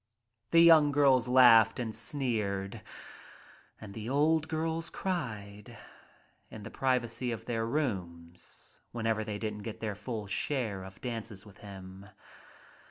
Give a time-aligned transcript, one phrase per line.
[0.49, 2.81] The young girls laughed and sneered
[3.79, 5.77] and the old girls cried
[6.49, 11.45] in the privacy of their rooms whenever they didn't get their full share of dances
[11.45, 12.07] with him.